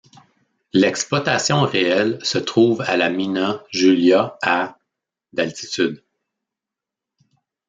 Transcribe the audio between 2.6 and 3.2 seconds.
à la